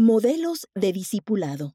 Modelos 0.00 0.68
de 0.76 0.92
Discipulado, 0.92 1.74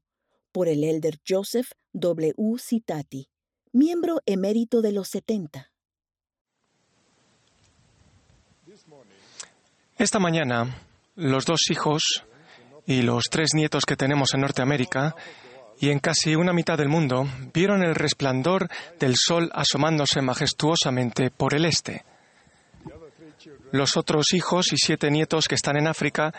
por 0.50 0.66
el 0.66 0.82
elder 0.82 1.20
Joseph 1.28 1.72
W. 1.92 2.32
Citati, 2.58 3.28
miembro 3.70 4.22
emérito 4.24 4.80
de 4.80 4.92
los 4.92 5.08
70. 5.08 5.70
Esta 9.98 10.18
mañana, 10.18 10.74
los 11.16 11.44
dos 11.44 11.70
hijos 11.70 12.24
y 12.86 13.02
los 13.02 13.24
tres 13.24 13.50
nietos 13.52 13.84
que 13.84 13.94
tenemos 13.94 14.32
en 14.32 14.40
Norteamérica 14.40 15.14
y 15.78 15.90
en 15.90 15.98
casi 15.98 16.34
una 16.34 16.54
mitad 16.54 16.78
del 16.78 16.88
mundo 16.88 17.28
vieron 17.52 17.82
el 17.82 17.94
resplandor 17.94 18.70
del 18.98 19.16
sol 19.16 19.50
asomándose 19.52 20.22
majestuosamente 20.22 21.30
por 21.30 21.54
el 21.54 21.66
este. 21.66 22.06
Los 23.70 23.98
otros 23.98 24.32
hijos 24.32 24.72
y 24.72 24.78
siete 24.78 25.10
nietos 25.10 25.46
que 25.46 25.56
están 25.56 25.76
en 25.76 25.88
África 25.88 26.32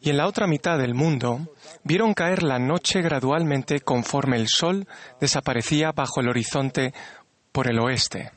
y 0.00 0.10
en 0.10 0.16
la 0.16 0.26
otra 0.26 0.46
mitad 0.46 0.78
del 0.78 0.94
mundo 0.94 1.52
vieron 1.84 2.14
caer 2.14 2.42
la 2.42 2.58
noche 2.58 3.02
gradualmente 3.02 3.80
conforme 3.80 4.36
el 4.36 4.48
sol 4.48 4.86
desaparecía 5.20 5.92
bajo 5.92 6.20
el 6.20 6.28
horizonte 6.28 6.92
por 7.52 7.68
el 7.70 7.78
oeste. 7.78 8.30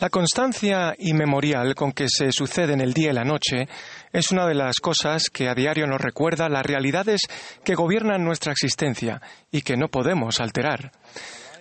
La 0.00 0.08
constancia 0.08 0.94
inmemorial 0.98 1.74
con 1.74 1.92
que 1.92 2.06
se 2.08 2.32
suceden 2.32 2.80
el 2.80 2.94
día 2.94 3.10
y 3.10 3.14
la 3.14 3.24
noche 3.24 3.68
es 4.12 4.30
una 4.30 4.46
de 4.46 4.54
las 4.54 4.76
cosas 4.76 5.28
que 5.28 5.48
a 5.48 5.54
diario 5.54 5.86
nos 5.86 6.00
recuerda 6.00 6.48
las 6.48 6.64
realidades 6.64 7.20
que 7.62 7.74
gobiernan 7.74 8.24
nuestra 8.24 8.52
existencia 8.52 9.20
y 9.50 9.60
que 9.60 9.76
no 9.76 9.88
podemos 9.88 10.40
alterar. 10.40 10.92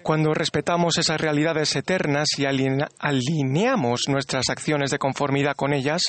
Cuando 0.03 0.34
respetamos 0.34 0.98
esas 0.98 1.20
realidades 1.20 1.76
eternas 1.76 2.30
y 2.38 2.45
alineamos 2.45 4.08
nuestras 4.08 4.50
acciones 4.50 4.91
de 4.91 5.00
conformidad 5.00 5.55
con 5.55 5.73
ellas, 5.73 6.03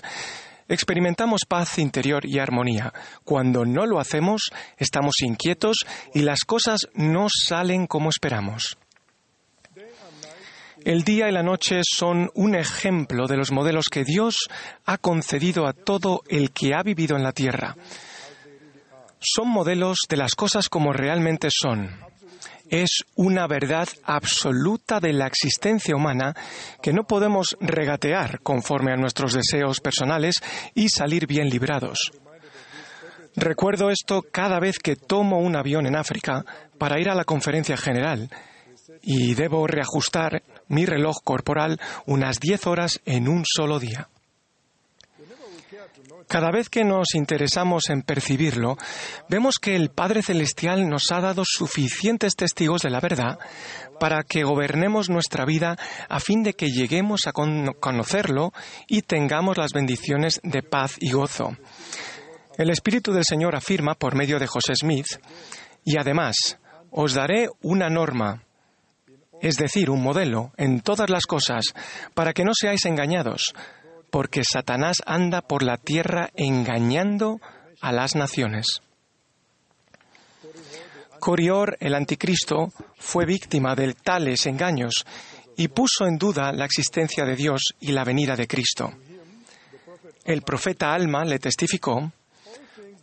experimentamos 0.70 1.42
paz 1.47 1.79
interior 1.79 2.24
y 2.24 2.38
armonía. 2.38 2.92
Cuando 3.24 3.65
no 3.66 3.84
lo 3.84 4.01
hacemos, 4.01 4.51
estamos 4.79 5.16
inquietos 5.23 5.79
y 6.15 6.23
las 6.23 6.45
cosas 6.45 6.88
no 6.95 7.27
salen 7.29 7.87
como 7.87 8.09
esperamos. 8.09 8.79
El 10.82 11.04
día 11.04 11.29
y 11.29 11.32
la 11.32 11.43
noche 11.43 11.82
son 11.85 12.30
un 12.35 12.54
ejemplo 12.54 13.27
de 13.27 13.37
los 13.37 13.52
modelos 13.52 13.87
que 13.90 14.04
Dios 14.04 14.49
ha 14.87 14.96
concedido 14.96 15.66
a 15.66 15.74
todo 15.74 16.23
el 16.29 16.52
que 16.52 16.74
ha 16.74 16.82
vivido 16.82 17.16
en 17.16 17.23
la 17.23 17.32
tierra. 17.32 17.77
Son 19.18 19.49
modelos 19.49 19.99
de 20.09 20.16
las 20.16 20.34
cosas 20.34 20.71
como 20.71 20.95
realmente 20.95 21.49
son. 21.51 22.10
Es 22.71 23.04
una 23.16 23.49
verdad 23.49 23.88
absoluta 24.04 25.01
de 25.01 25.13
la 25.13 25.26
existencia 25.26 25.96
humana 25.96 26.35
que 26.80 26.93
no 26.93 27.04
podemos 27.04 27.57
regatear 27.60 28.40
conforme 28.40 28.93
a 28.93 28.96
nuestros 28.96 29.32
deseos 29.32 29.80
personales 29.80 30.37
y 30.74 30.88
salir 30.88 31.27
bien 31.27 31.51
librados. 31.51 32.12
Recuerdo 33.35 33.90
esto 33.90 34.23
cada 34.23 34.60
vez 34.60 34.79
que 34.79 34.96
tomo 34.96 35.40
un 35.40 35.57
avión 35.57 35.87
en 35.87 35.96
África 35.96 36.45
para 36.79 37.01
ir 37.01 37.09
a 37.09 37.15
la 37.15 37.24
conferencia 37.24 37.77
general 37.77 38.30
y 39.02 39.34
debo 39.34 39.66
reajustar 39.66 40.43
mi 40.68 40.87
reloj 40.87 41.16
corporal 41.24 41.80
unas 42.07 42.38
10 42.38 42.66
horas 42.66 43.01
en 43.05 43.29
un 43.29 43.45
solo 43.45 43.79
día. 43.79 44.09
Cada 46.26 46.51
vez 46.51 46.68
que 46.68 46.85
nos 46.85 47.15
interesamos 47.15 47.90
en 47.90 48.02
percibirlo, 48.02 48.76
vemos 49.29 49.57
que 49.60 49.77
el 49.77 49.90
Padre 49.90 50.23
Celestial 50.23 50.88
nos 50.88 51.10
ha 51.12 51.21
dado 51.21 51.43
suficientes 51.45 52.35
testigos 52.35 52.82
de 52.82 52.90
la 52.90 53.01
verdad 53.01 53.38
para 53.99 54.23
que 54.23 54.43
gobernemos 54.43 55.10
nuestra 55.10 55.45
vida 55.45 55.77
a 56.09 56.21
fin 56.21 56.43
de 56.43 56.54
que 56.54 56.71
lleguemos 56.71 57.27
a 57.27 57.32
conocerlo 57.32 58.52
y 58.88 59.02
tengamos 59.02 59.59
las 59.59 59.73
bendiciones 59.73 60.40
de 60.43 60.62
paz 60.62 60.96
y 60.99 61.12
gozo. 61.12 61.57
El 62.57 62.71
Espíritu 62.71 63.12
del 63.12 63.24
Señor 63.24 63.55
afirma 63.55 63.95
por 63.95 64.15
medio 64.15 64.38
de 64.38 64.47
José 64.47 64.75
Smith, 64.75 65.06
y 65.84 65.99
además, 65.99 66.59
os 66.91 67.15
daré 67.15 67.49
una 67.62 67.88
norma, 67.88 68.43
es 69.41 69.56
decir, 69.56 69.89
un 69.89 70.03
modelo 70.03 70.53
en 70.56 70.81
todas 70.81 71.09
las 71.09 71.25
cosas, 71.25 71.65
para 72.15 72.33
que 72.33 72.45
no 72.45 72.53
seáis 72.55 72.84
engañados, 72.84 73.55
porque 74.10 74.43
Satanás 74.44 74.98
anda 75.06 75.41
por 75.41 75.62
la 75.62 75.76
tierra 75.76 76.31
engañando 76.34 77.41
a 77.81 77.93
las 77.93 78.15
naciones. 78.15 78.82
Corior, 81.21 81.76
el 81.81 81.94
anticristo, 81.94 82.72
fue 82.97 83.26
víctima 83.26 83.75
de 83.75 83.94
tales 83.94 84.47
engaños 84.47 85.04
y 85.56 85.69
puso 85.69 86.06
en 86.06 86.16
duda 86.16 86.53
la 86.53 86.65
existencia 86.65 87.25
de 87.25 87.37
Dios 87.37 87.75
y 87.81 87.93
la 87.93 88.04
venida 88.04 88.34
de 88.37 88.47
Cristo. 88.47 88.93
El 90.25 90.42
profeta 90.42 90.94
Alma 90.94 91.25
le 91.25 91.38
testificó, 91.38 92.12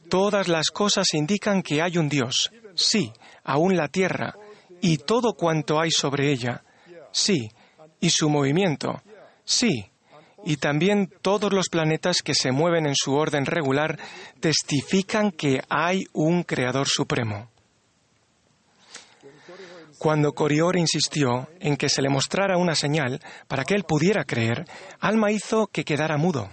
Todas 0.09 0.47
las 0.47 0.71
cosas 0.71 1.13
indican 1.13 1.61
que 1.61 1.81
hay 1.81 1.97
un 1.97 2.07
Dios, 2.07 2.51
sí, 2.75 3.11
aún 3.43 3.75
la 3.75 3.89
tierra, 3.89 4.35
y 4.81 4.97
todo 4.97 5.33
cuanto 5.33 5.79
hay 5.79 5.91
sobre 5.91 6.31
ella, 6.31 6.63
sí, 7.11 7.49
y 7.99 8.09
su 8.09 8.29
movimiento, 8.29 9.01
sí, 9.43 9.91
y 10.47 10.55
también 10.55 11.11
todos 11.21 11.51
los 11.51 11.67
planetas 11.67 12.21
que 12.21 12.33
se 12.33 12.53
mueven 12.53 12.85
en 12.85 12.95
su 12.95 13.13
orden 13.13 13.45
regular 13.45 13.99
testifican 14.39 15.31
que 15.31 15.61
hay 15.67 16.05
un 16.13 16.43
Creador 16.43 16.87
Supremo. 16.87 17.49
Cuando 19.99 20.31
Corior 20.31 20.77
insistió 20.77 21.49
en 21.59 21.75
que 21.75 21.89
se 21.89 22.01
le 22.01 22.07
mostrara 22.07 22.55
una 22.55 22.75
señal 22.75 23.19
para 23.49 23.65
que 23.65 23.73
él 23.73 23.83
pudiera 23.83 24.23
creer, 24.23 24.65
Alma 25.01 25.33
hizo 25.33 25.67
que 25.67 25.83
quedara 25.83 26.15
mudo. 26.15 26.49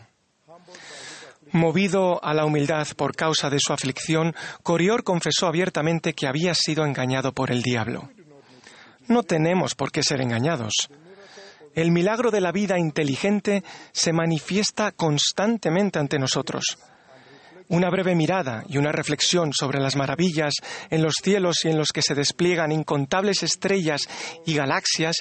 Movido 1.52 2.18
a 2.24 2.34
la 2.34 2.46
humildad 2.46 2.88
por 2.96 3.14
causa 3.14 3.48
de 3.48 3.60
su 3.60 3.72
aflicción, 3.72 4.34
Corior 4.64 5.04
confesó 5.04 5.46
abiertamente 5.46 6.14
que 6.14 6.26
había 6.26 6.52
sido 6.56 6.84
engañado 6.84 7.30
por 7.30 7.52
el 7.52 7.62
diablo. 7.62 8.10
No 9.06 9.22
tenemos 9.22 9.76
por 9.76 9.92
qué 9.92 10.02
ser 10.02 10.20
engañados. 10.20 10.88
El 11.74 11.90
milagro 11.90 12.30
de 12.30 12.40
la 12.40 12.52
vida 12.52 12.78
inteligente 12.78 13.64
se 13.92 14.12
manifiesta 14.12 14.92
constantemente 14.92 15.98
ante 15.98 16.18
nosotros. 16.18 16.78
Una 17.68 17.90
breve 17.90 18.14
mirada 18.14 18.62
y 18.68 18.78
una 18.78 18.92
reflexión 18.92 19.52
sobre 19.52 19.80
las 19.80 19.96
maravillas 19.96 20.52
en 20.90 21.02
los 21.02 21.14
cielos 21.22 21.64
y 21.64 21.70
en 21.70 21.78
los 21.78 21.88
que 21.88 22.02
se 22.02 22.14
despliegan 22.14 22.72
incontables 22.72 23.42
estrellas 23.42 24.08
y 24.44 24.54
galaxias 24.54 25.16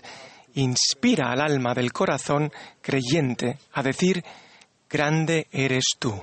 inspira 0.54 1.32
al 1.32 1.42
alma 1.42 1.74
del 1.74 1.92
corazón 1.92 2.52
creyente 2.82 3.58
a 3.72 3.82
decir, 3.82 4.24
Grande 4.90 5.48
eres 5.52 5.86
tú. 5.98 6.22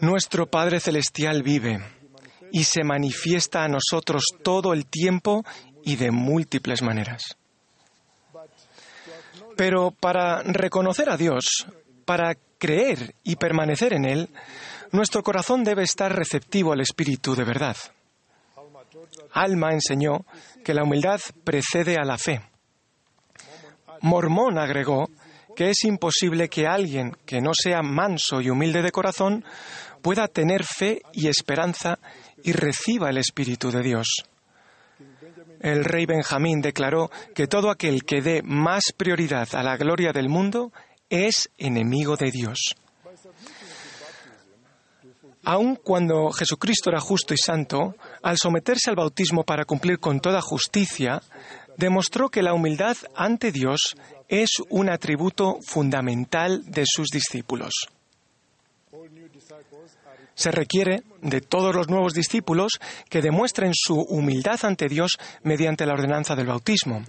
Nuestro 0.00 0.50
Padre 0.50 0.80
Celestial 0.80 1.44
vive 1.44 1.78
y 2.50 2.64
se 2.64 2.82
manifiesta 2.82 3.62
a 3.62 3.68
nosotros 3.68 4.24
todo 4.42 4.72
el 4.72 4.86
tiempo 4.86 5.44
y 5.84 5.94
de 5.94 6.10
múltiples 6.10 6.82
maneras. 6.82 7.36
Pero 9.60 9.90
para 9.90 10.42
reconocer 10.42 11.10
a 11.10 11.18
Dios, 11.18 11.44
para 12.06 12.34
creer 12.56 13.14
y 13.22 13.36
permanecer 13.36 13.92
en 13.92 14.06
Él, 14.06 14.30
nuestro 14.90 15.22
corazón 15.22 15.64
debe 15.64 15.82
estar 15.82 16.16
receptivo 16.16 16.72
al 16.72 16.80
Espíritu 16.80 17.34
de 17.34 17.44
verdad. 17.44 17.76
Alma 19.34 19.72
enseñó 19.72 20.24
que 20.64 20.72
la 20.72 20.82
humildad 20.82 21.20
precede 21.44 21.96
a 21.98 22.06
la 22.06 22.16
fe. 22.16 22.40
Mormón 24.00 24.58
agregó 24.58 25.10
que 25.54 25.68
es 25.68 25.84
imposible 25.84 26.48
que 26.48 26.66
alguien 26.66 27.14
que 27.26 27.42
no 27.42 27.50
sea 27.52 27.82
manso 27.82 28.40
y 28.40 28.48
humilde 28.48 28.80
de 28.80 28.92
corazón 28.92 29.44
pueda 30.00 30.26
tener 30.26 30.64
fe 30.64 31.02
y 31.12 31.28
esperanza 31.28 31.98
y 32.42 32.52
reciba 32.52 33.10
el 33.10 33.18
Espíritu 33.18 33.70
de 33.70 33.82
Dios. 33.82 34.24
El 35.60 35.84
rey 35.84 36.06
Benjamín 36.06 36.60
declaró 36.62 37.10
que 37.34 37.46
todo 37.46 37.70
aquel 37.70 38.04
que 38.04 38.22
dé 38.22 38.42
más 38.42 38.92
prioridad 38.96 39.48
a 39.54 39.62
la 39.62 39.76
gloria 39.76 40.12
del 40.12 40.28
mundo 40.28 40.72
es 41.10 41.50
enemigo 41.58 42.16
de 42.16 42.30
Dios. 42.30 42.76
Aun 45.44 45.76
cuando 45.76 46.30
Jesucristo 46.30 46.90
era 46.90 47.00
justo 47.00 47.34
y 47.34 47.38
santo, 47.38 47.94
al 48.22 48.36
someterse 48.38 48.90
al 48.90 48.96
bautismo 48.96 49.44
para 49.44 49.64
cumplir 49.64 49.98
con 49.98 50.20
toda 50.20 50.40
justicia, 50.40 51.22
demostró 51.76 52.28
que 52.28 52.42
la 52.42 52.54
humildad 52.54 52.96
ante 53.14 53.52
Dios 53.52 53.96
es 54.28 54.50
un 54.68 54.90
atributo 54.90 55.58
fundamental 55.62 56.62
de 56.66 56.84
sus 56.86 57.08
discípulos. 57.08 57.72
Se 60.34 60.50
requiere 60.50 61.02
de 61.22 61.40
todos 61.40 61.74
los 61.74 61.88
nuevos 61.88 62.14
discípulos 62.14 62.72
que 63.08 63.20
demuestren 63.20 63.72
su 63.74 63.94
humildad 63.94 64.58
ante 64.64 64.88
Dios 64.88 65.18
mediante 65.42 65.86
la 65.86 65.92
ordenanza 65.92 66.34
del 66.34 66.46
bautismo. 66.46 67.02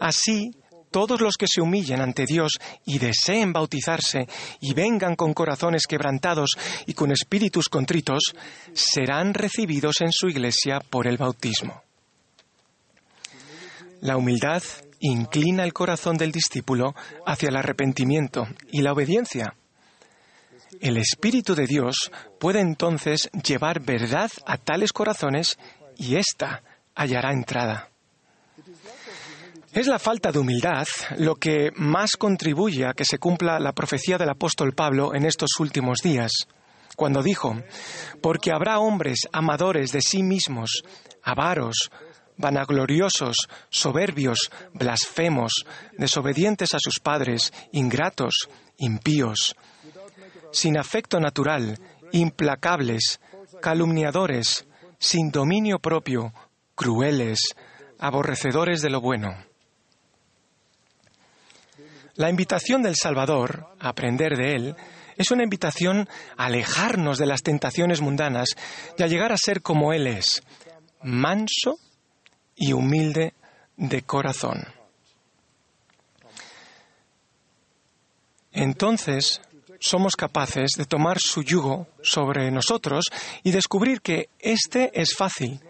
Así, 0.00 0.50
todos 0.90 1.20
los 1.20 1.36
que 1.36 1.46
se 1.48 1.60
humillen 1.60 2.00
ante 2.00 2.24
Dios 2.24 2.52
y 2.84 2.98
deseen 2.98 3.52
bautizarse 3.52 4.28
y 4.60 4.74
vengan 4.74 5.16
con 5.16 5.34
corazones 5.34 5.86
quebrantados 5.88 6.50
y 6.86 6.94
con 6.94 7.10
espíritus 7.10 7.68
contritos, 7.68 8.34
serán 8.72 9.34
recibidos 9.34 10.00
en 10.00 10.12
su 10.12 10.28
iglesia 10.28 10.78
por 10.78 11.06
el 11.06 11.16
bautismo. 11.16 11.82
La 14.00 14.16
humildad 14.16 14.62
inclina 15.00 15.64
el 15.64 15.72
corazón 15.72 16.16
del 16.16 16.30
discípulo 16.30 16.94
hacia 17.26 17.48
el 17.48 17.56
arrepentimiento 17.56 18.46
y 18.70 18.82
la 18.82 18.92
obediencia. 18.92 19.54
El 20.80 20.96
Espíritu 20.96 21.54
de 21.54 21.66
Dios 21.66 22.10
puede 22.38 22.60
entonces 22.60 23.30
llevar 23.44 23.80
verdad 23.80 24.30
a 24.46 24.56
tales 24.56 24.92
corazones 24.92 25.58
y 25.96 26.16
ésta 26.16 26.62
hallará 26.94 27.32
entrada. 27.32 27.90
Es 29.72 29.88
la 29.88 29.98
falta 29.98 30.30
de 30.30 30.38
humildad 30.38 30.86
lo 31.18 31.34
que 31.34 31.70
más 31.74 32.12
contribuye 32.16 32.86
a 32.86 32.92
que 32.92 33.04
se 33.04 33.18
cumpla 33.18 33.58
la 33.58 33.72
profecía 33.72 34.16
del 34.18 34.28
apóstol 34.28 34.72
Pablo 34.72 35.14
en 35.14 35.24
estos 35.24 35.50
últimos 35.58 35.98
días, 35.98 36.30
cuando 36.94 37.22
dijo, 37.22 37.56
porque 38.22 38.52
habrá 38.52 38.78
hombres 38.78 39.22
amadores 39.32 39.90
de 39.90 40.00
sí 40.00 40.22
mismos, 40.22 40.84
avaros, 41.24 41.90
vanagloriosos, 42.36 43.36
soberbios, 43.68 44.50
blasfemos, 44.72 45.52
desobedientes 45.98 46.72
a 46.74 46.78
sus 46.78 47.00
padres, 47.00 47.52
ingratos, 47.72 48.48
impíos, 48.78 49.56
sin 50.54 50.78
afecto 50.78 51.18
natural, 51.18 51.78
implacables, 52.12 53.20
calumniadores, 53.60 54.66
sin 54.98 55.30
dominio 55.30 55.80
propio, 55.80 56.32
crueles, 56.74 57.40
aborrecedores 57.98 58.80
de 58.80 58.90
lo 58.90 59.00
bueno. 59.00 59.34
La 62.14 62.30
invitación 62.30 62.82
del 62.82 62.94
Salvador 62.94 63.66
a 63.80 63.88
aprender 63.88 64.36
de 64.36 64.52
Él 64.52 64.76
es 65.16 65.32
una 65.32 65.42
invitación 65.42 66.08
a 66.36 66.46
alejarnos 66.46 67.18
de 67.18 67.26
las 67.26 67.42
tentaciones 67.42 68.00
mundanas 68.00 68.50
y 68.96 69.02
a 69.02 69.08
llegar 69.08 69.32
a 69.32 69.36
ser 69.36 69.60
como 69.60 69.92
Él 69.92 70.06
es, 70.06 70.42
manso 71.02 71.78
y 72.54 72.72
humilde 72.72 73.34
de 73.76 74.02
corazón. 74.02 74.64
Entonces 78.52 79.40
somos 79.84 80.16
capaces 80.16 80.72
de 80.78 80.86
tomar 80.86 81.18
su 81.20 81.42
yugo 81.42 81.86
sobre 82.02 82.50
nosotros 82.50 83.04
y 83.42 83.50
descubrir 83.50 84.00
que 84.00 84.30
este 84.38 84.90
es 84.98 85.14
fácil, 85.14 85.60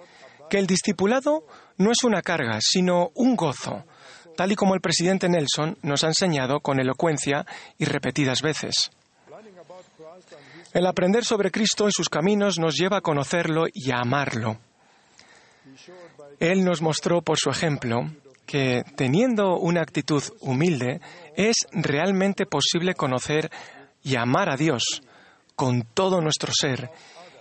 que 0.49 0.59
el 0.59 0.69
discipulado 0.69 1.45
no 1.79 1.91
es 1.91 2.05
una 2.05 2.23
carga, 2.23 2.59
sino 2.61 3.11
un 3.15 3.35
gozo, 3.35 3.85
tal 4.37 4.53
y 4.53 4.55
como 4.55 4.75
el 4.75 4.81
presidente 4.81 5.29
Nelson 5.29 5.79
nos 5.83 6.05
ha 6.05 6.09
enseñado 6.09 6.61
con 6.61 6.79
elocuencia 6.79 7.45
y 7.77 7.87
repetidas 7.87 8.41
veces. 8.41 8.91
El 10.73 10.87
aprender 10.87 11.25
sobre 11.25 11.51
Cristo 11.51 11.89
y 11.89 11.93
sus 11.93 12.09
caminos 12.09 12.59
nos 12.59 12.77
lleva 12.77 12.99
a 12.99 13.03
conocerlo 13.03 13.65
y 13.73 13.91
a 13.91 13.99
amarlo. 14.01 14.59
Él 16.39 16.65
nos 16.65 16.83
mostró 16.83 17.23
por 17.23 17.39
su 17.39 17.51
ejemplo 17.51 18.11
que 18.47 18.85
teniendo 18.97 19.57
una 19.57 19.83
actitud 19.83 20.23
humilde 20.41 21.01
es 21.37 21.57
realmente 21.73 22.47
posible 22.47 22.95
conocer 22.95 23.51
y 24.05 24.17
amar 24.17 24.49
a 24.49 24.57
Dios 24.57 25.03
con 25.57 25.83
todo 25.83 26.21
nuestro 26.21 26.53
ser 26.53 26.91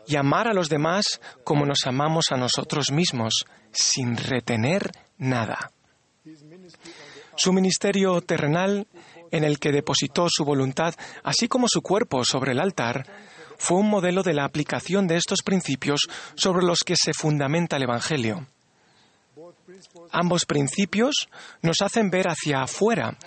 y 0.07 0.15
amar 0.15 0.47
a 0.47 0.53
los 0.53 0.69
demás 0.69 1.21
como 1.43 1.65
nos 1.65 1.85
amamos 1.85 2.25
a 2.31 2.37
nosotros 2.37 2.91
mismos, 2.91 3.45
sin 3.71 4.17
retener 4.17 4.91
nada. 5.17 5.71
Su 7.35 7.53
ministerio 7.53 8.21
terrenal, 8.21 8.87
en 9.31 9.43
el 9.43 9.59
que 9.59 9.71
depositó 9.71 10.27
su 10.29 10.45
voluntad, 10.45 10.93
así 11.23 11.47
como 11.47 11.67
su 11.67 11.81
cuerpo 11.81 12.23
sobre 12.23 12.51
el 12.51 12.59
altar, 12.59 13.05
fue 13.57 13.77
un 13.77 13.89
modelo 13.89 14.23
de 14.23 14.33
la 14.33 14.45
aplicación 14.45 15.07
de 15.07 15.15
estos 15.15 15.41
principios 15.43 16.07
sobre 16.35 16.65
los 16.65 16.79
que 16.79 16.95
se 16.95 17.13
fundamenta 17.13 17.77
el 17.77 17.83
Evangelio. 17.83 18.47
Ambos 20.11 20.45
principios 20.45 21.29
nos 21.61 21.81
hacen 21.81 22.09
ver 22.09 22.27
hacia 22.27 22.63
afuera 22.63 23.17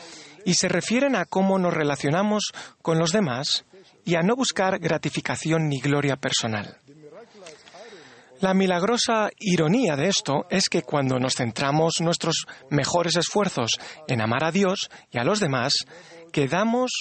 y 0.47 0.55
se 0.55 0.69
refieren 0.69 1.17
a 1.17 1.25
cómo 1.25 1.59
nos 1.59 1.75
relacionamos 1.75 2.53
con 2.81 3.01
los 3.01 3.11
demás 3.11 3.65
y 4.05 4.15
a 4.15 4.23
no 4.23 4.37
buscar 4.37 4.79
gratificación 4.79 5.69
ni 5.69 5.81
gloria 5.81 6.17
personal. 6.17 6.79
La 8.41 8.55
milagrosa 8.55 9.29
ironía 9.41 9.97
de 9.97 10.07
esto 10.07 10.47
es 10.49 10.69
que 10.69 10.83
cuando 10.83 11.19
nos 11.19 11.35
centramos 11.35 12.01
nuestros 12.01 12.47
mejores 12.71 13.17
esfuerzos 13.17 13.73
en 14.07 14.21
amar 14.21 14.45
a 14.45 14.53
Dios 14.53 14.89
y 15.11 15.19
a 15.19 15.25
los 15.25 15.41
demás, 15.41 15.75
quedamos 16.33 16.93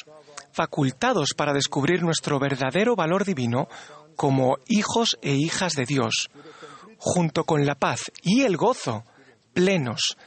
facultados 0.51 1.29
para 1.37 1.53
descubrir 1.53 2.01
nuestro 2.01 2.39
verdadero 2.39 2.95
valor 2.95 3.25
divino 3.25 3.67
como 4.15 4.57
hijos 4.67 5.19
e 5.21 5.33
hijas 5.33 5.73
de 5.73 5.85
Dios, 5.85 6.29
junto 6.97 7.43
con 7.43 7.63
la 7.67 7.75
paz 7.75 8.11
y 8.23 8.41
el 8.41 8.57
gozo 8.57 9.03
plenos 9.53 10.17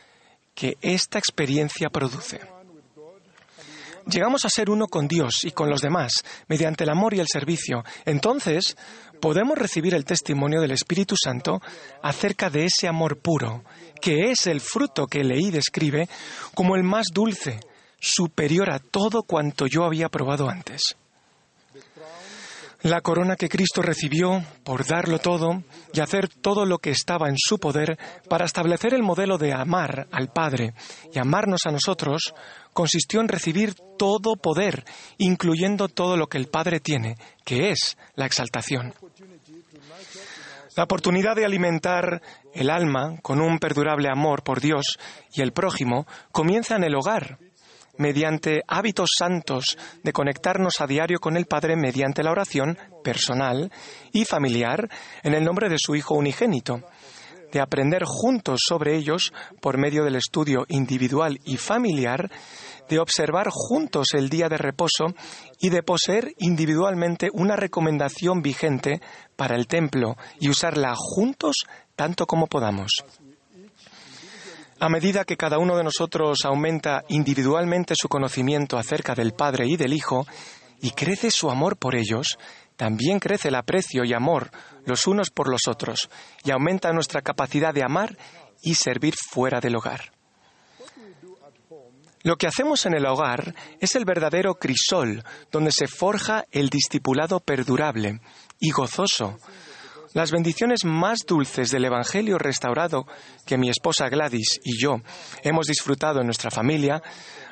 que 0.54 0.76
esta 0.82 1.18
experiencia 1.18 1.88
produce. 1.88 2.57
Llegamos 4.08 4.44
a 4.44 4.48
ser 4.48 4.70
uno 4.70 4.86
con 4.86 5.06
Dios 5.06 5.40
y 5.44 5.50
con 5.50 5.68
los 5.68 5.82
demás 5.82 6.24
mediante 6.48 6.84
el 6.84 6.90
amor 6.90 7.12
y 7.12 7.20
el 7.20 7.28
servicio. 7.28 7.84
Entonces 8.06 8.76
podemos 9.20 9.58
recibir 9.58 9.94
el 9.94 10.06
testimonio 10.06 10.62
del 10.62 10.70
Espíritu 10.70 11.14
Santo 11.22 11.60
acerca 12.02 12.48
de 12.48 12.64
ese 12.64 12.88
amor 12.88 13.18
puro, 13.18 13.64
que 14.00 14.30
es 14.30 14.46
el 14.46 14.60
fruto 14.60 15.06
que 15.06 15.24
leí 15.24 15.50
describe 15.50 16.08
como 16.54 16.74
el 16.74 16.84
más 16.84 17.08
dulce, 17.12 17.60
superior 18.00 18.70
a 18.70 18.78
todo 18.78 19.24
cuanto 19.24 19.66
yo 19.66 19.84
había 19.84 20.08
probado 20.08 20.48
antes. 20.48 20.96
La 22.82 23.00
corona 23.00 23.34
que 23.34 23.48
Cristo 23.48 23.82
recibió 23.82 24.40
por 24.62 24.86
darlo 24.86 25.18
todo 25.18 25.64
y 25.92 25.98
hacer 25.98 26.28
todo 26.28 26.64
lo 26.64 26.78
que 26.78 26.90
estaba 26.90 27.28
en 27.28 27.34
su 27.36 27.58
poder 27.58 27.98
para 28.28 28.44
establecer 28.44 28.94
el 28.94 29.02
modelo 29.02 29.36
de 29.36 29.52
amar 29.52 30.06
al 30.12 30.28
Padre 30.28 30.74
y 31.12 31.18
amarnos 31.18 31.62
a 31.66 31.72
nosotros, 31.72 32.32
consistió 32.78 33.20
en 33.20 33.26
recibir 33.26 33.74
todo 33.98 34.36
poder, 34.36 34.84
incluyendo 35.16 35.88
todo 35.88 36.16
lo 36.16 36.28
que 36.28 36.38
el 36.38 36.46
Padre 36.46 36.78
tiene, 36.78 37.16
que 37.44 37.70
es 37.70 37.98
la 38.14 38.24
exaltación. 38.24 38.94
La 40.76 40.84
oportunidad 40.84 41.34
de 41.34 41.44
alimentar 41.44 42.22
el 42.54 42.70
alma 42.70 43.16
con 43.20 43.40
un 43.40 43.58
perdurable 43.58 44.08
amor 44.08 44.44
por 44.44 44.60
Dios 44.60 44.96
y 45.32 45.42
el 45.42 45.50
prójimo 45.50 46.06
comienza 46.30 46.76
en 46.76 46.84
el 46.84 46.94
hogar, 46.94 47.40
mediante 47.96 48.62
hábitos 48.68 49.10
santos 49.18 49.76
de 50.04 50.12
conectarnos 50.12 50.74
a 50.80 50.86
diario 50.86 51.18
con 51.18 51.36
el 51.36 51.46
Padre 51.46 51.74
mediante 51.74 52.22
la 52.22 52.30
oración 52.30 52.78
personal 53.02 53.72
y 54.12 54.24
familiar 54.24 54.88
en 55.24 55.34
el 55.34 55.42
nombre 55.42 55.68
de 55.68 55.78
su 55.80 55.96
Hijo 55.96 56.14
unigénito, 56.14 56.84
de 57.52 57.60
aprender 57.60 58.04
juntos 58.04 58.60
sobre 58.66 58.96
ellos 58.96 59.32
por 59.60 59.78
medio 59.78 60.04
del 60.04 60.16
estudio 60.16 60.64
individual 60.68 61.40
y 61.44 61.56
familiar, 61.56 62.30
de 62.88 62.98
observar 62.98 63.48
juntos 63.50 64.08
el 64.14 64.28
día 64.28 64.48
de 64.48 64.56
reposo 64.56 65.14
y 65.60 65.70
de 65.70 65.82
poseer 65.82 66.32
individualmente 66.38 67.28
una 67.32 67.56
recomendación 67.56 68.42
vigente 68.42 69.00
para 69.36 69.56
el 69.56 69.66
templo 69.66 70.16
y 70.40 70.48
usarla 70.48 70.94
juntos 70.96 71.56
tanto 71.96 72.26
como 72.26 72.46
podamos. 72.46 72.90
A 74.80 74.88
medida 74.88 75.24
que 75.24 75.36
cada 75.36 75.58
uno 75.58 75.76
de 75.76 75.82
nosotros 75.82 76.38
aumenta 76.44 77.02
individualmente 77.08 77.94
su 78.00 78.08
conocimiento 78.08 78.78
acerca 78.78 79.14
del 79.14 79.32
Padre 79.32 79.66
y 79.66 79.76
del 79.76 79.92
Hijo, 79.92 80.24
y 80.80 80.92
crece 80.92 81.32
su 81.32 81.50
amor 81.50 81.76
por 81.76 81.96
ellos, 81.96 82.38
también 82.78 83.18
crece 83.18 83.48
el 83.48 83.56
aprecio 83.56 84.04
y 84.04 84.14
amor 84.14 84.50
los 84.86 85.06
unos 85.06 85.30
por 85.30 85.50
los 85.50 85.62
otros, 85.68 86.08
y 86.44 86.52
aumenta 86.52 86.92
nuestra 86.92 87.20
capacidad 87.20 87.74
de 87.74 87.82
amar 87.82 88.16
y 88.62 88.76
servir 88.76 89.14
fuera 89.16 89.60
del 89.60 89.76
hogar. 89.76 90.12
Lo 92.22 92.36
que 92.36 92.46
hacemos 92.46 92.86
en 92.86 92.94
el 92.94 93.04
hogar 93.04 93.54
es 93.80 93.96
el 93.96 94.04
verdadero 94.04 94.54
crisol, 94.54 95.24
donde 95.50 95.72
se 95.72 95.88
forja 95.88 96.44
el 96.52 96.70
discipulado 96.70 97.40
perdurable 97.40 98.20
y 98.60 98.70
gozoso, 98.70 99.38
las 100.14 100.30
bendiciones 100.30 100.84
más 100.84 101.18
dulces 101.26 101.70
del 101.70 101.84
Evangelio 101.84 102.38
restaurado 102.38 103.06
que 103.44 103.58
mi 103.58 103.68
esposa 103.68 104.08
Gladys 104.08 104.60
y 104.64 104.80
yo 104.80 104.96
hemos 105.42 105.66
disfrutado 105.66 106.20
en 106.20 106.26
nuestra 106.26 106.50
familia 106.50 107.02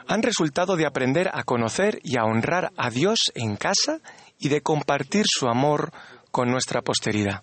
han 0.08 0.22
resultado 0.22 0.76
de 0.76 0.86
aprender 0.86 1.30
a 1.32 1.42
conocer 1.42 2.00
y 2.02 2.16
a 2.16 2.24
honrar 2.24 2.72
a 2.76 2.90
Dios 2.90 3.18
en 3.34 3.56
casa 3.56 4.00
y 4.38 4.48
de 4.48 4.60
compartir 4.60 5.24
su 5.26 5.46
amor 5.48 5.92
con 6.30 6.50
nuestra 6.50 6.82
posteridad. 6.82 7.42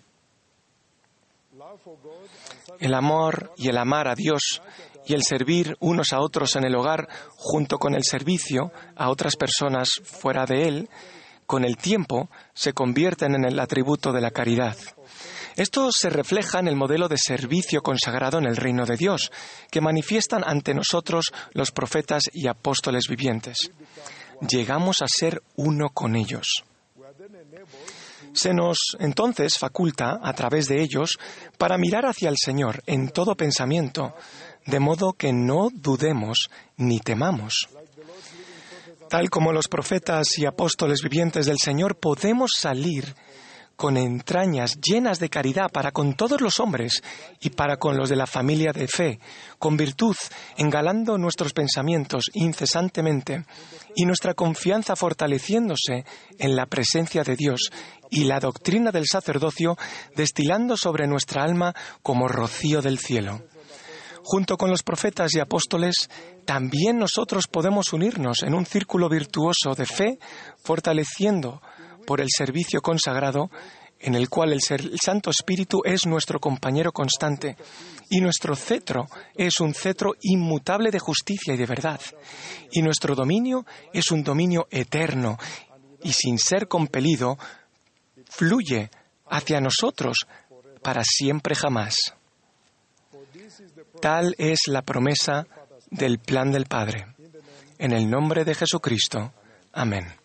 El 2.78 2.94
amor 2.94 3.52
y 3.56 3.68
el 3.68 3.78
amar 3.78 4.08
a 4.08 4.14
Dios 4.14 4.62
y 5.06 5.14
el 5.14 5.22
servir 5.22 5.76
unos 5.80 6.12
a 6.12 6.20
otros 6.20 6.56
en 6.56 6.64
el 6.64 6.74
hogar 6.74 7.08
junto 7.36 7.78
con 7.78 7.94
el 7.94 8.04
servicio 8.04 8.72
a 8.96 9.10
otras 9.10 9.36
personas 9.36 9.90
fuera 10.04 10.46
de 10.46 10.68
él, 10.68 10.88
con 11.46 11.64
el 11.64 11.76
tiempo 11.76 12.30
se 12.54 12.72
convierten 12.72 13.34
en 13.34 13.44
el 13.44 13.60
atributo 13.60 14.12
de 14.12 14.20
la 14.20 14.30
caridad. 14.30 14.76
Esto 15.56 15.90
se 15.92 16.10
refleja 16.10 16.58
en 16.58 16.68
el 16.68 16.74
modelo 16.74 17.08
de 17.08 17.16
servicio 17.18 17.80
consagrado 17.80 18.38
en 18.38 18.46
el 18.46 18.56
reino 18.56 18.86
de 18.86 18.96
Dios, 18.96 19.30
que 19.70 19.80
manifiestan 19.80 20.42
ante 20.44 20.74
nosotros 20.74 21.26
los 21.52 21.70
profetas 21.70 22.24
y 22.32 22.48
apóstoles 22.48 23.04
vivientes. 23.08 23.70
Llegamos 24.40 25.00
a 25.00 25.06
ser 25.06 25.42
uno 25.54 25.90
con 25.90 26.16
ellos. 26.16 26.64
Se 28.32 28.52
nos 28.52 28.78
entonces 28.98 29.58
faculta, 29.58 30.18
a 30.22 30.32
través 30.32 30.66
de 30.66 30.82
ellos, 30.82 31.18
para 31.58 31.78
mirar 31.78 32.06
hacia 32.06 32.28
el 32.28 32.36
Señor 32.36 32.82
en 32.86 33.10
todo 33.10 33.36
pensamiento, 33.36 34.14
de 34.66 34.80
modo 34.80 35.12
que 35.12 35.32
no 35.32 35.68
dudemos 35.72 36.48
ni 36.76 37.00
temamos. 37.00 37.68
Tal 39.08 39.30
como 39.30 39.52
los 39.52 39.68
profetas 39.68 40.38
y 40.38 40.46
apóstoles 40.46 41.00
vivientes 41.02 41.46
del 41.46 41.58
Señor, 41.58 41.96
podemos 41.96 42.52
salir 42.58 43.14
con 43.76 43.96
entrañas 43.96 44.78
llenas 44.80 45.18
de 45.18 45.28
caridad 45.28 45.70
para 45.70 45.92
con 45.92 46.14
todos 46.14 46.40
los 46.40 46.60
hombres 46.60 47.02
y 47.40 47.50
para 47.50 47.76
con 47.76 47.96
los 47.96 48.08
de 48.08 48.16
la 48.16 48.26
familia 48.26 48.72
de 48.72 48.88
fe, 48.88 49.18
con 49.58 49.76
virtud, 49.76 50.16
engalando 50.56 51.18
nuestros 51.18 51.52
pensamientos 51.52 52.30
incesantemente 52.34 53.44
y 53.94 54.04
nuestra 54.04 54.34
confianza 54.34 54.96
fortaleciéndose 54.96 56.04
en 56.38 56.56
la 56.56 56.66
presencia 56.66 57.24
de 57.24 57.36
Dios 57.36 57.70
y 58.10 58.24
la 58.24 58.40
doctrina 58.40 58.92
del 58.92 59.06
sacerdocio 59.10 59.76
destilando 60.16 60.76
sobre 60.76 61.06
nuestra 61.06 61.42
alma 61.42 61.74
como 62.02 62.28
rocío 62.28 62.80
del 62.82 62.98
cielo. 62.98 63.42
Junto 64.26 64.56
con 64.56 64.70
los 64.70 64.82
profetas 64.82 65.34
y 65.34 65.40
apóstoles, 65.40 66.08
también 66.46 66.96
nosotros 66.96 67.46
podemos 67.46 67.92
unirnos 67.92 68.42
en 68.42 68.54
un 68.54 68.64
círculo 68.64 69.10
virtuoso 69.10 69.74
de 69.76 69.84
fe, 69.84 70.18
fortaleciendo 70.62 71.60
por 72.06 72.20
el 72.20 72.28
servicio 72.30 72.80
consagrado 72.80 73.50
en 74.00 74.14
el 74.14 74.28
cual 74.28 74.52
el, 74.52 74.60
Santo 74.60 75.30
Espíritu 75.30 75.80
es 75.84 76.06
nuestro 76.06 76.38
compañero 76.38 76.92
constante 76.92 77.56
y 78.10 78.20
nuestro 78.20 78.54
cetro 78.54 79.06
es 79.34 79.60
un 79.60 79.72
cetro 79.72 80.12
inmutable 80.20 80.90
de 80.90 80.98
justicia 80.98 81.54
y 81.54 81.56
de 81.56 81.66
verdad 81.66 82.00
y 82.70 82.82
nuestro 82.82 83.14
dominio 83.14 83.64
es 83.92 84.10
un 84.10 84.22
dominio 84.22 84.66
eterno 84.70 85.38
y 86.02 86.12
sin 86.12 86.38
ser 86.38 86.68
compelido 86.68 87.38
fluye 88.28 88.90
hacia 89.30 89.60
nosotros 89.60 90.26
para 90.82 91.02
siempre 91.02 91.54
jamás. 91.54 91.94
Tal 94.00 94.34
es 94.38 94.60
la 94.66 94.82
promesa 94.82 95.46
del 95.90 96.18
plan 96.18 96.52
del 96.52 96.66
Padre. 96.66 97.06
En 97.78 97.92
el 97.92 98.10
nombre 98.10 98.44
de 98.44 98.54
Jesucristo. 98.54 99.32
Amén. 99.72 100.23